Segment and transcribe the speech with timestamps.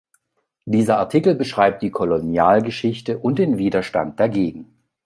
[0.65, 4.73] Dieser Artikel beschreibt die Kolonialgeschichte und den Widerstand dagegen.